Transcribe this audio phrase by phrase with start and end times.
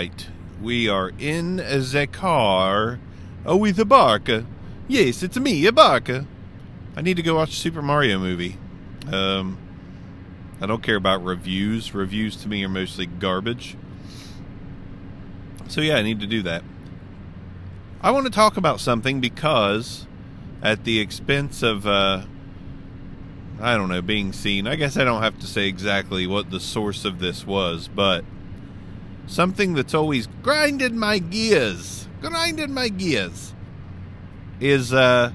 [0.00, 0.28] right.
[0.62, 2.98] We are in the car
[3.44, 4.46] oh, with Abarca.
[4.88, 6.26] Yes, it's me, Abarca.
[6.96, 8.56] I need to go watch a Super Mario movie.
[9.12, 9.58] Um,
[10.58, 11.94] I don't care about reviews.
[11.94, 13.76] Reviews to me are mostly garbage.
[15.68, 16.64] So, yeah, I need to do that.
[18.00, 20.06] I want to talk about something because,
[20.62, 22.22] at the expense of, uh,
[23.60, 26.58] I don't know, being seen, I guess I don't have to say exactly what the
[26.60, 28.24] source of this was, but
[29.30, 33.54] something that's always grinded my gears, grinded my gears,
[34.60, 35.32] is, uh,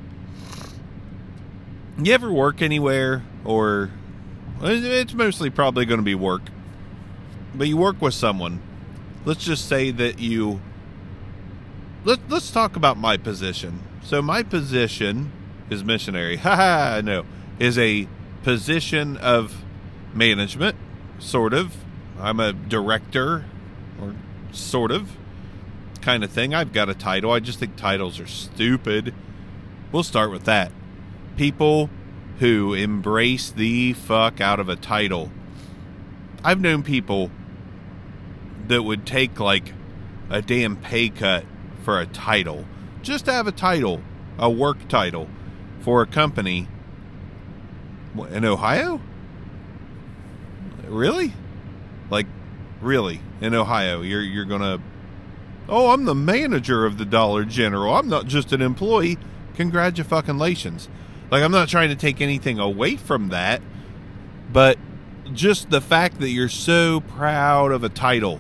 [1.98, 3.90] you ever work anywhere or
[4.62, 6.42] it's mostly probably going to be work
[7.58, 8.62] but you work with someone.
[9.24, 10.62] Let's just say that you
[12.04, 13.82] let, let's talk about my position.
[14.04, 15.32] So my position
[15.70, 16.38] is missionary.
[16.38, 17.26] Haha no
[17.58, 18.08] is a
[18.44, 19.64] position of
[20.14, 20.76] management
[21.20, 21.76] sort of.
[22.20, 23.46] I'm a director
[24.02, 24.13] or
[24.52, 25.17] sort of
[26.02, 29.13] kind of thing i've got a title i just think titles are stupid
[29.91, 30.71] we'll start with that
[31.35, 31.90] people
[32.40, 35.32] who embrace the fuck out of a title.
[36.43, 37.32] I've known people
[38.68, 39.74] that would take like
[40.30, 41.46] a damn pay cut
[41.84, 42.65] for a title,
[43.02, 44.02] just to have a title,
[44.37, 45.30] a work title
[45.80, 46.68] for a company
[48.32, 49.02] in Ohio.
[50.87, 51.34] Really?
[52.09, 52.27] Like,
[52.81, 53.21] really?
[53.41, 54.79] In Ohio, you're you're gonna?
[55.68, 57.95] Oh, I'm the manager of the Dollar General.
[57.95, 59.18] I'm not just an employee.
[59.55, 60.90] Congratulations.
[61.31, 63.62] Like, I'm not trying to take anything away from that,
[64.51, 64.78] but
[65.34, 68.40] just the fact that you're so proud of a title.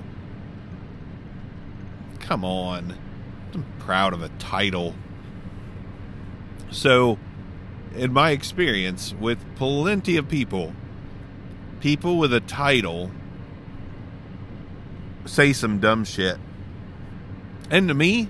[2.19, 2.95] Come on.
[3.53, 4.93] I'm proud of a title.
[6.69, 7.17] So,
[7.95, 10.73] in my experience with plenty of people,
[11.79, 13.09] people with a title
[15.25, 16.37] say some dumb shit.
[17.69, 18.29] And to me,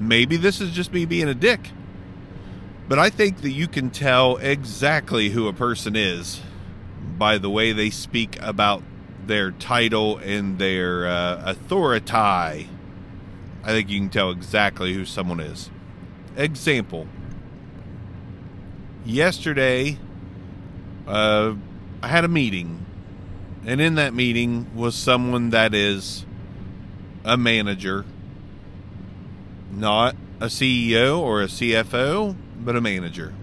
[0.00, 1.70] maybe this is just me being a dick.
[2.88, 6.40] But I think that you can tell exactly who a person is
[7.18, 8.82] by the way they speak about
[9.26, 12.12] their title and their uh, authority.
[12.14, 12.66] I
[13.66, 15.70] think you can tell exactly who someone is.
[16.36, 17.06] Example
[19.04, 19.98] Yesterday,
[21.06, 21.54] uh,
[22.02, 22.84] I had a meeting,
[23.66, 26.24] and in that meeting was someone that is
[27.24, 28.04] a manager,
[29.72, 33.34] not a CEO or a CFO, but a manager.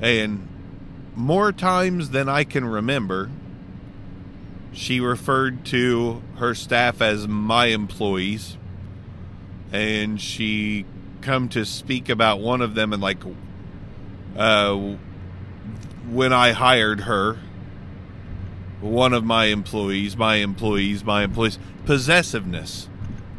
[0.00, 0.46] And
[1.14, 3.30] more times than I can remember,
[4.72, 8.56] she referred to her staff as my employees.
[9.72, 10.86] And she
[11.20, 13.18] come to speak about one of them and like
[14.36, 14.94] uh
[16.08, 17.38] when I hired her
[18.80, 22.88] one of my employees, my employees, my employees possessiveness.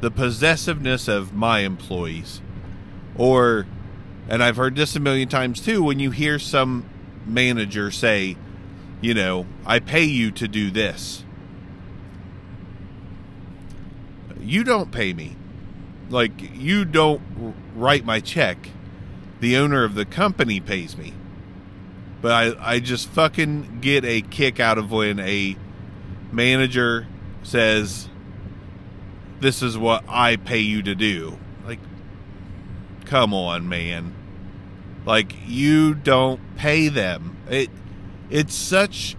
[0.02, 2.42] The possessiveness of my employees.
[3.18, 3.66] Or
[4.30, 6.86] and I've heard this a million times too when you hear some
[7.26, 8.38] manager say,
[9.02, 11.24] you know, I pay you to do this.
[14.40, 15.36] You don't pay me.
[16.10, 17.22] Like, you don't
[17.76, 18.70] write my check.
[19.40, 21.14] The owner of the company pays me.
[22.22, 25.56] But I, I just fucking get a kick out of when a
[26.32, 27.08] manager
[27.44, 28.10] says,
[29.40, 31.38] This is what I pay you to do.
[31.66, 31.80] Like,
[33.06, 34.14] come on, man.
[35.06, 37.38] Like you don't pay them.
[37.50, 37.70] It
[38.30, 39.16] it's such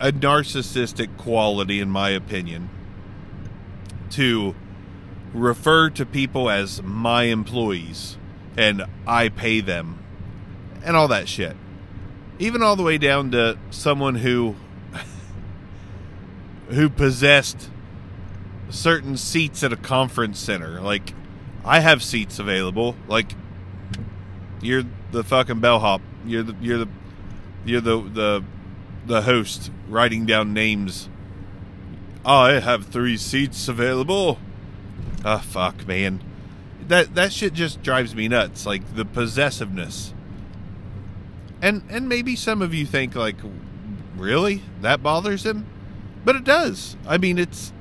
[0.00, 2.70] a narcissistic quality in my opinion
[4.10, 4.54] to
[5.34, 8.16] refer to people as my employees
[8.56, 9.98] and I pay them
[10.84, 11.56] and all that shit.
[12.38, 14.56] Even all the way down to someone who
[16.68, 17.70] who possessed
[18.70, 20.80] certain seats at a conference center.
[20.80, 21.14] Like
[21.64, 22.96] I have seats available.
[23.08, 23.34] Like
[24.60, 26.00] you're the fucking bellhop.
[26.26, 26.88] You're the you're the
[27.64, 28.44] you're the the
[29.06, 31.08] the host writing down names.
[32.24, 34.38] I have three seats available.
[35.24, 36.22] Ah, oh, fuck, man.
[36.88, 38.66] That that shit just drives me nuts.
[38.66, 40.12] Like the possessiveness.
[41.64, 43.36] And and maybe some of you think like,
[44.16, 45.66] really that bothers him,
[46.24, 46.96] but it does.
[47.08, 47.72] I mean, it's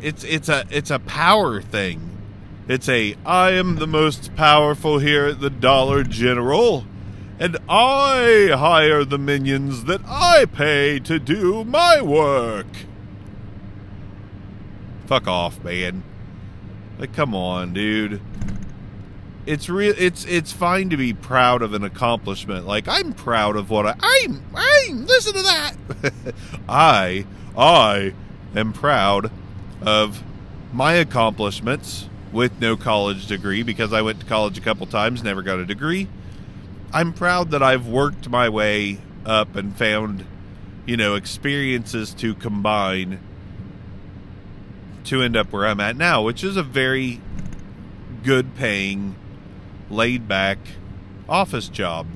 [0.00, 2.12] it's it's a it's a power thing
[2.68, 6.86] it's a I am the most powerful here at the Dollar General,
[7.38, 12.68] and I hire the minions that I pay to do my work.
[15.06, 16.04] Fuck off, man.
[17.00, 18.20] Like come on, dude.
[19.44, 22.66] It's real it's it's fine to be proud of an accomplishment.
[22.66, 25.74] Like I'm proud of what I I'm I'm listen to that.
[26.68, 28.14] I I
[28.54, 29.30] am proud
[29.80, 30.22] of
[30.72, 35.42] my accomplishments with no college degree because I went to college a couple times, never
[35.42, 36.08] got a degree.
[36.92, 40.24] I'm proud that I've worked my way up and found,
[40.86, 43.20] you know, experiences to combine
[45.04, 47.20] to end up where I'm at now, which is a very
[48.22, 49.14] good paying,
[49.92, 50.58] laid back
[51.28, 52.06] office job.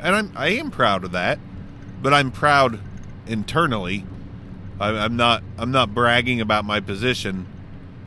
[0.00, 1.38] And I'm I am proud of that,
[2.02, 2.80] but I'm proud
[3.26, 4.04] internally.
[4.78, 7.46] I, I'm not I'm not bragging about my position.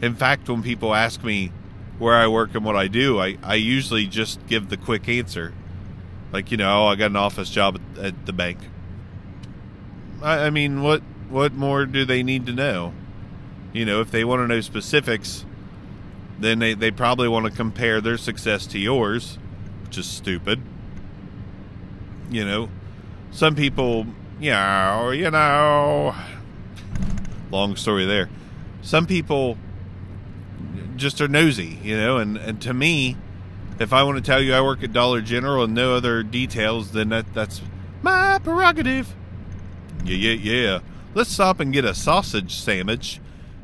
[0.02, 1.52] In fact, when people ask me
[1.98, 5.54] where I work and what I do, I, I usually just give the quick answer.
[6.32, 8.60] Like, you know, oh, I got an office job at, at the bank.
[10.22, 12.94] I, I mean, what what more do they need to know?
[13.74, 15.46] You know, if they want to know specifics,
[16.40, 19.38] then they, they probably want to compare their success to yours,
[19.86, 20.62] which is stupid.
[22.30, 22.70] You know,
[23.32, 24.06] some people,
[24.40, 26.16] you know, you know,
[27.52, 28.30] long story there.
[28.82, 29.58] Some people
[30.96, 33.16] just are nosy, you know, and, and to me,
[33.80, 36.92] if I want to tell you I work at Dollar General and no other details,
[36.92, 37.62] then that that's
[38.02, 39.14] my prerogative.
[40.04, 40.80] Yeah, yeah, yeah.
[41.14, 43.20] Let's stop and get a sausage sandwich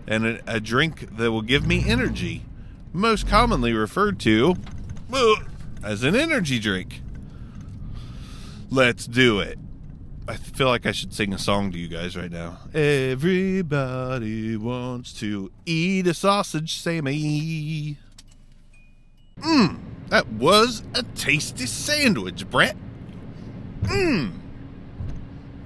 [0.08, 2.46] and a, a drink that will give me energy,
[2.94, 4.56] most commonly referred to
[5.12, 5.36] uh,
[5.84, 7.01] as an energy drink.
[8.69, 9.60] Let's do it.
[10.28, 12.60] I feel like I should sing a song to you guys right now.
[12.74, 17.98] Everybody wants to eat a sausage sammy.
[19.39, 22.78] Mmm, that was a tasty sandwich, Brett.
[23.81, 24.31] Mmm.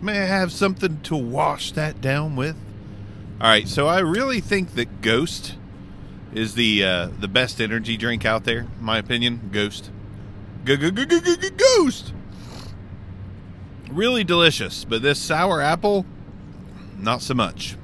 [0.02, 2.56] May I have something to wash that down with?
[3.40, 5.56] All right, so I really think that Ghost
[6.34, 9.50] is the uh, the best energy drink out there, in my opinion.
[9.52, 9.92] Ghost,
[10.66, 12.14] Ghost,
[13.90, 14.84] really delicious.
[14.86, 16.06] But this sour apple,
[16.98, 17.78] not so much,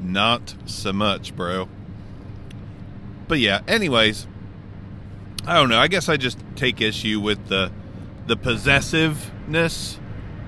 [0.00, 1.68] not so much, bro.
[3.28, 4.26] But yeah, anyways,
[5.46, 5.78] I don't know.
[5.78, 7.70] I guess I just take issue with the
[8.26, 9.98] the possessiveness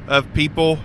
[0.09, 0.79] of people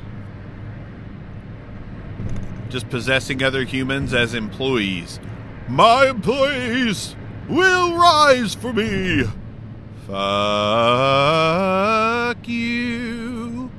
[2.69, 5.19] just possessing other humans as employees.
[5.73, 7.15] My employees
[7.49, 9.23] will rise for me.
[10.05, 10.17] Fuck
[12.47, 13.71] you.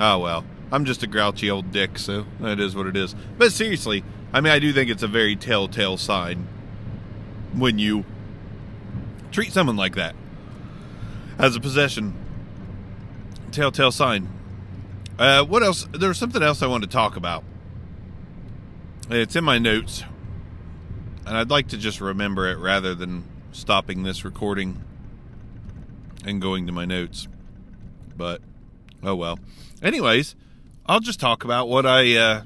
[0.00, 3.14] Oh well, I'm just a grouchy old dick, so that is what it is.
[3.36, 4.02] But seriously,
[4.32, 6.48] I mean, I do think it's a very telltale sign
[7.54, 8.04] when you
[9.30, 10.16] treat someone like that
[11.38, 12.12] as a possession.
[13.52, 14.28] Telltale sign.
[15.16, 15.86] Uh, what else?
[15.92, 17.44] There was something else I wanted to talk about.
[19.08, 20.02] It's in my notes,
[21.28, 23.22] and I'd like to just remember it rather than
[23.52, 24.82] stopping this recording
[26.24, 27.28] and going to my notes.
[28.16, 28.40] But
[29.02, 29.38] oh well.
[29.82, 30.34] Anyways,
[30.86, 32.42] I'll just talk about what I uh,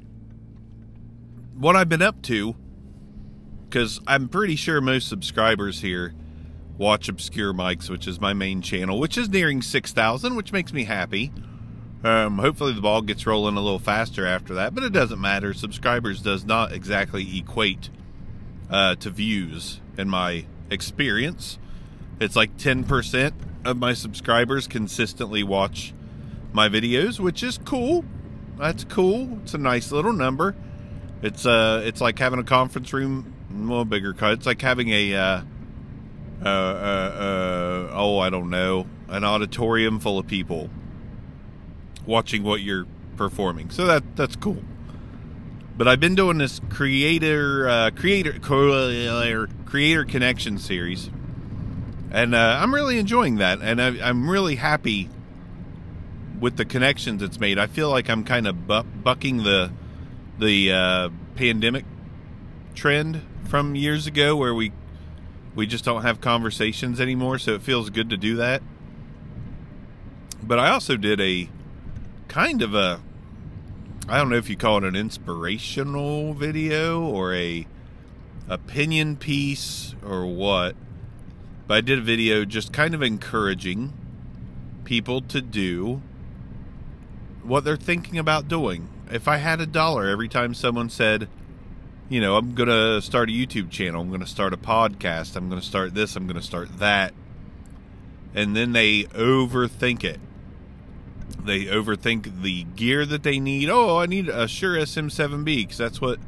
[1.55, 2.55] what I've been up to
[3.69, 6.13] because I'm pretty sure most subscribers here
[6.77, 10.73] watch Obscure Mics, which is my main channel, which is nearing six thousand, which makes
[10.73, 11.31] me happy.
[12.03, 15.53] Um, hopefully the ball gets rolling a little faster after that, but it doesn't matter.
[15.53, 17.89] Subscribers does not exactly equate
[18.69, 21.57] uh, to views in my experience.
[22.19, 23.33] It's like 10%
[23.65, 25.93] of my subscribers consistently watch
[26.51, 28.05] my videos, which is cool.
[28.57, 29.39] That's cool.
[29.43, 30.55] It's a nice little number.
[31.21, 34.13] It's uh, it's like having a conference room, well, bigger.
[34.13, 34.33] Cut.
[34.33, 35.41] It's like having a, uh,
[36.43, 40.69] uh, uh, uh, oh, I don't know, an auditorium full of people
[42.05, 42.85] watching what you're
[43.15, 43.69] performing.
[43.69, 44.61] So that that's cool.
[45.75, 48.37] But I've been doing this creator uh, creator
[49.65, 51.09] creator connection series,
[52.11, 55.09] and uh, I'm really enjoying that, and I, am really happy
[56.39, 57.57] with the connections it's made.
[57.57, 59.71] I feel like I'm kind of bu- bucking the
[60.37, 61.85] the uh, pandemic
[62.75, 64.71] trend from years ago, where we
[65.55, 67.39] we just don't have conversations anymore.
[67.39, 68.61] So it feels good to do that.
[70.43, 71.49] But I also did a
[72.27, 72.99] kind of a
[74.07, 77.65] I don't know if you call it an inspirational video or a
[78.49, 80.75] opinion piece or what.
[81.67, 83.93] But I did a video just kind of encouraging
[84.83, 86.01] people to do
[87.43, 88.89] what they're thinking about doing.
[89.09, 91.29] If I had a dollar every time someone said,
[92.09, 95.37] you know, I'm going to start a YouTube channel, I'm going to start a podcast,
[95.37, 97.13] I'm going to start this, I'm going to start that,
[98.35, 100.19] and then they overthink it
[101.45, 103.69] they overthink the gear that they need.
[103.69, 106.19] Oh, I need a Shure SM7B because that's what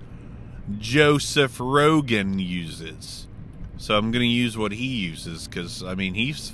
[0.77, 3.27] Joseph Rogan uses.
[3.77, 6.53] So I'm going to use what he uses because, I mean, he's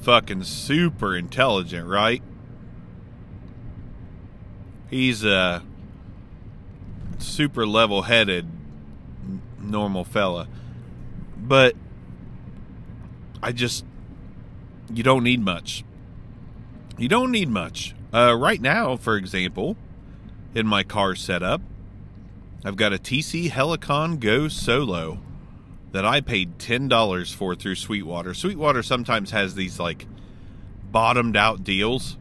[0.00, 2.22] fucking super intelligent, right?
[4.88, 5.62] He's, a
[7.18, 8.46] super level headed
[9.60, 10.48] normal fella.
[11.36, 11.74] But
[13.42, 13.84] I just
[14.92, 15.84] you don't need much.
[16.98, 17.94] You don't need much.
[18.12, 19.76] Uh, right now, for example,
[20.54, 21.60] in my car setup,
[22.64, 25.20] I've got a TC Helicon Go Solo
[25.92, 28.32] that I paid ten dollars for through Sweetwater.
[28.32, 30.06] Sweetwater sometimes has these like
[30.90, 32.16] bottomed out deals.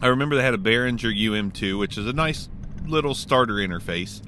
[0.00, 2.48] I remember they had a Behringer UM2, which is a nice
[2.86, 4.22] little starter interface.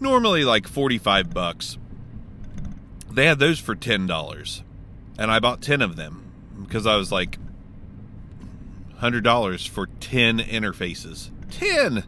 [0.00, 1.78] Normally like 45 bucks.
[3.10, 4.62] They had those for $10.
[5.18, 6.30] And I bought 10 of them
[6.62, 7.38] because I was like
[9.00, 11.30] $100 for 10 interfaces.
[11.50, 12.04] 10!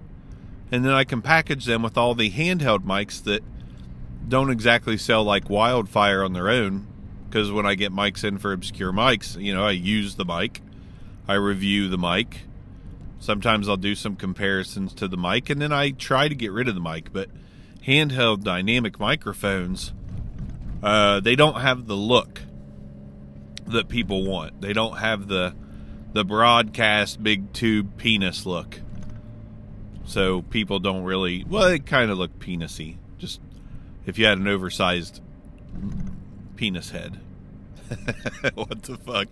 [0.73, 3.43] And then I can package them with all the handheld mics that
[4.29, 6.87] don't exactly sell like wildfire on their own.
[7.29, 10.63] Because when I get mics in for obscure mics, you know, I use the mic,
[11.29, 12.43] I review the mic.
[13.21, 16.69] Sometimes I'll do some comparisons to the mic, and then I try to get rid
[16.69, 17.13] of the mic.
[17.13, 17.29] But
[17.87, 19.93] handheld dynamic microphones,
[20.83, 22.41] uh, they don't have the look
[23.67, 24.61] that people want.
[24.61, 25.55] They don't have the
[26.13, 28.81] the broadcast big tube penis look.
[30.05, 32.97] So people don't really well, it kind of look penisy.
[33.19, 33.41] Just
[34.07, 35.21] if you had an oversized
[36.57, 37.21] penis head.
[38.55, 39.29] what the fuck?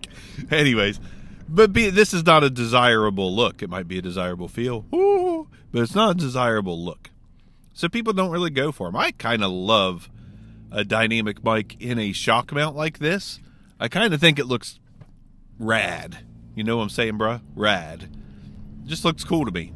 [0.50, 1.00] Anyways,
[1.48, 3.62] but be, this is not a desirable look.
[3.62, 7.10] It might be a desirable feel, Ooh, but it's not a desirable look.
[7.72, 8.96] So people don't really go for them.
[8.96, 10.10] I kind of love
[10.70, 13.40] a dynamic mic in a shock mount like this.
[13.80, 14.80] I kind of think it looks
[15.58, 16.18] rad.
[16.58, 17.40] You know what I'm saying, bruh?
[17.54, 18.10] Rad.
[18.84, 19.72] Just looks cool to me.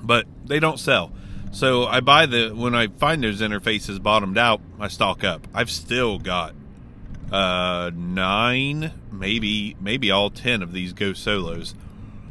[0.00, 1.10] But they don't sell.
[1.50, 5.48] So I buy the when I find those interfaces bottomed out, I stock up.
[5.52, 6.54] I've still got
[7.32, 11.74] uh nine, maybe maybe all ten of these Go Solos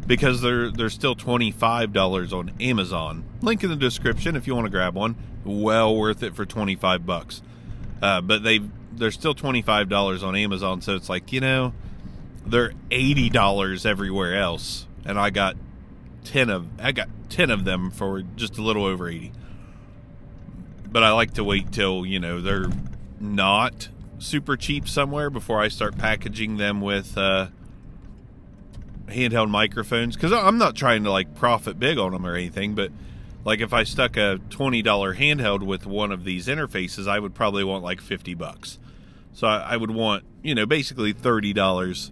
[0.05, 3.25] because they're they're still twenty five dollars on Amazon.
[3.41, 5.17] Link in the description if you want to grab one.
[5.43, 7.41] Well worth it for twenty five bucks.
[8.01, 8.61] Uh, but they
[8.93, 11.73] they're still twenty five dollars on Amazon, so it's like you know
[12.47, 15.55] they're eighty dollars everywhere else, and I got
[16.23, 19.31] ten of I got ten of them for just a little over eighty.
[20.89, 22.69] But I like to wait till you know they're
[23.19, 23.89] not
[24.19, 27.47] super cheap somewhere before I start packaging them with uh,
[29.07, 32.91] handheld microphones because I'm not trying to like profit big on them or anything, but
[33.45, 37.33] like if I stuck a twenty dollar handheld with one of these interfaces, I would
[37.33, 38.79] probably want like fifty bucks.
[39.33, 42.11] So I, I would want you know basically thirty dollars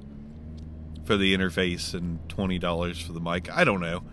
[1.05, 3.49] for the interface and twenty dollars for the mic.
[3.51, 4.03] I don't know.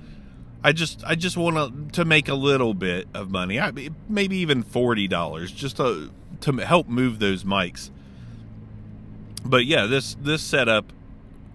[0.62, 3.58] I just I just want to make a little bit of money.
[3.58, 3.72] I,
[4.08, 6.10] maybe even forty dollars just to
[6.42, 7.90] to help move those mics.
[9.44, 10.92] But yeah, this this setup,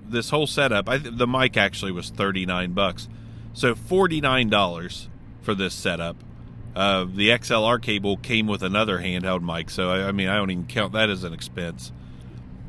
[0.05, 3.07] this whole setup, I the mic actually was thirty nine bucks,
[3.53, 5.07] so forty nine dollars
[5.41, 6.17] for this setup.
[6.75, 10.51] Uh, the XLR cable came with another handheld mic, so I, I mean I don't
[10.51, 11.91] even count that as an expense.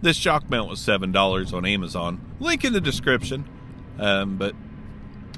[0.00, 2.20] This shock mount was seven dollars on Amazon.
[2.38, 3.48] Link in the description.
[3.98, 4.54] Um, but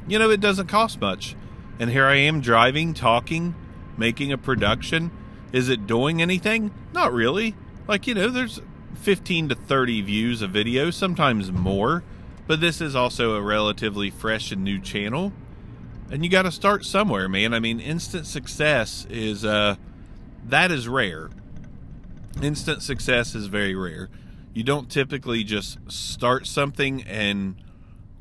[0.06, 1.34] you know it doesn't cost much,
[1.78, 3.54] and here I am driving, talking,
[3.96, 5.10] making a production.
[5.52, 6.72] Is it doing anything?
[6.92, 7.54] Not really.
[7.88, 8.60] Like you know, there's
[8.96, 12.04] 15 to 30 views a video, sometimes more.
[12.46, 15.32] But this is also a relatively fresh and new channel,
[16.10, 17.54] and you got to start somewhere, man.
[17.54, 19.76] I mean, instant success is uh,
[20.44, 21.30] that is rare.
[22.42, 24.10] Instant success is very rare
[24.52, 27.56] you don't typically just start something and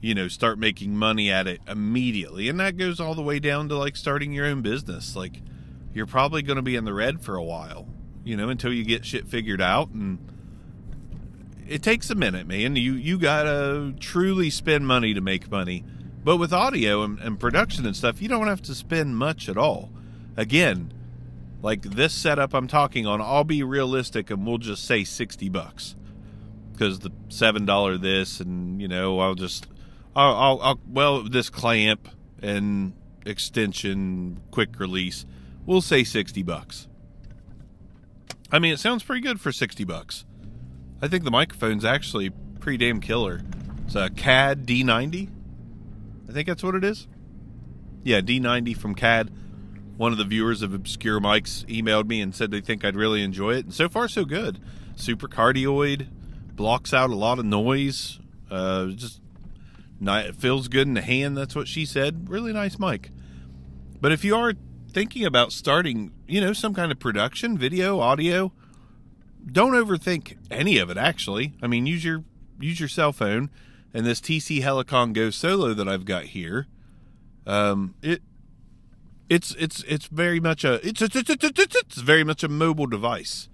[0.02, 2.50] you know start making money at it immediately.
[2.50, 5.16] And that goes all the way down to like starting your own business.
[5.16, 5.42] Like
[5.94, 7.88] you're probably going to be in the red for a while
[8.24, 9.90] you know until you get shit figured out.
[9.90, 10.20] And
[11.68, 12.76] it takes a minute man.
[12.76, 15.84] You you gotta truly spend money to make money.
[16.22, 19.58] But with audio and, and production and stuff you don't have to spend much at
[19.58, 19.90] all.
[20.38, 20.94] Again
[21.62, 25.96] like this setup i'm talking on i'll be realistic and we'll just say 60 bucks
[26.80, 29.68] because the seven dollar this and you know I'll just
[30.16, 32.08] I'll, I'll, I'll well this clamp
[32.42, 32.94] and
[33.26, 35.26] extension quick release
[35.66, 36.88] we'll say 60 bucks.
[38.52, 40.26] I mean it sounds pretty good for 60 bucks.
[41.02, 43.42] I think the microphone's actually pretty damn killer.
[43.86, 45.30] It's a CAD D90
[46.30, 47.08] I think that's what it is.
[48.04, 49.32] Yeah D90 from CAD.
[49.98, 53.22] One of the viewers of obscure mics emailed me and said they think I'd really
[53.22, 53.66] enjoy it.
[53.66, 54.60] And so far so good.
[54.96, 56.08] Super cardioid
[56.60, 58.20] blocks out a lot of noise.
[58.52, 59.22] Uh, just
[60.02, 61.38] it feels good in the hand.
[61.38, 62.30] That's what she said.
[62.30, 63.12] Really nice mic.
[64.02, 64.52] But if you are
[64.92, 68.52] thinking about starting, you know, some kind of production, video, audio,
[69.50, 70.98] don't overthink any of it.
[70.98, 72.26] Actually, I mean, use your
[72.60, 73.50] use your cell phone
[73.94, 76.68] and this TC Helicon Go Solo that I've got here.
[77.48, 78.22] Um, it
[79.30, 82.88] it's it's it's very much a it's it's, it's, it's, it's very much a mobile
[82.88, 83.48] device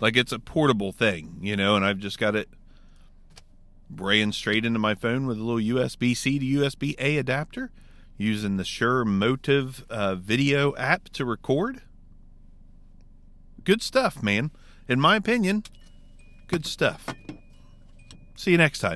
[0.00, 2.48] like it's a portable thing you know and i've just got it
[3.94, 7.70] ran straight into my phone with a little usb-c to usb-a adapter
[8.16, 11.80] using the Shure MOTIV uh, video app to record.
[13.64, 14.50] Good stuff man.
[14.88, 15.64] In my opinion
[16.50, 17.06] good stuff.
[18.34, 18.88] See you next time